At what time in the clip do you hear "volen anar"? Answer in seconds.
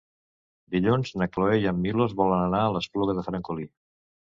2.23-2.65